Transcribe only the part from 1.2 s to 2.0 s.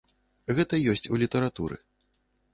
літаратуры.